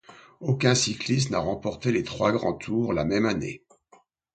[0.39, 3.63] Aucun cycliste n'a remporté les trois grands tours la même année.